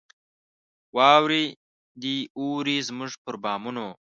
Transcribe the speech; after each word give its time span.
واوري 0.95 1.45
دي 2.01 2.15
اوري 2.37 2.77
زموږ 2.87 3.11
پر 3.23 3.35
بامونو 3.43 3.87